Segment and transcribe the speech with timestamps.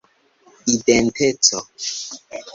[0.75, 1.59] identeco